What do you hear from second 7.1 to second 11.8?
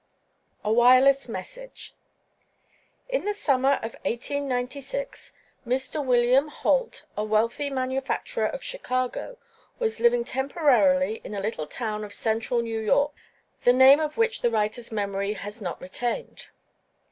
a wealthy manufacturer of Chicago, was living temporarily in a little